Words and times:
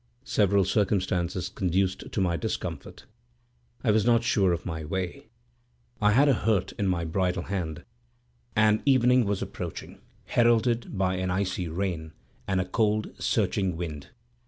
Several 0.25 0.65
circumstances 0.65 1.47
conduced 1.47 2.11
to 2.11 2.19
my 2.21 2.35
discomfort. 2.35 3.05
I 3.83 3.91
was 3.91 4.03
not 4.03 4.23
sure 4.23 4.51
of 4.51 4.65
my 4.65 4.83
way; 4.83 5.27
I 6.01 6.13
had 6.13 6.27
a 6.27 6.33
hurt 6.33 6.71
in 6.79 6.87
my 6.87 7.05
bridle 7.05 7.43
hand, 7.43 7.83
and 8.55 8.81
evening 8.83 9.25
was 9.27 9.43
approaching, 9.43 9.99
heralded 10.25 10.97
by 10.97 11.17
an 11.17 11.29
icy 11.29 11.67
rain 11.67 12.13
and 12.47 12.59
a 12.59 12.65
cold, 12.65 13.11
searching 13.19 13.77
wind. 13.77 14.07